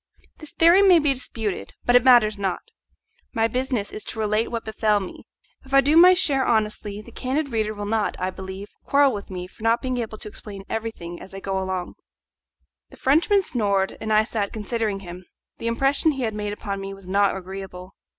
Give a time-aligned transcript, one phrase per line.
[0.39, 2.63] This theory may be disputed, but it matters not.
[3.33, 5.27] My business is to relate what befell me;
[5.63, 9.29] if I do my share honestly the candid reader will not, I believe, quarrel with
[9.29, 11.93] me for not being able to explain everything as I go along.
[12.89, 15.23] The Frenchman snored, and I sat considering him.
[15.59, 17.93] The impression he had made upon me was not agreeable.